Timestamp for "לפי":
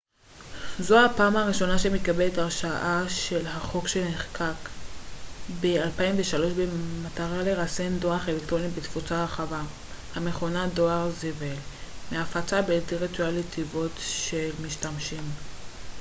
3.05-3.47